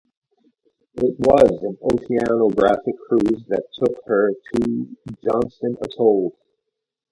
It 0.95 1.15
was 1.19 1.51
an 1.61 1.77
oceanographic 1.83 2.97
cruise 3.07 3.45
that 3.49 3.71
took 3.73 4.03
her 4.07 4.31
to 4.55 4.95
Johnston 5.23 5.77
Atoll. 5.79 6.35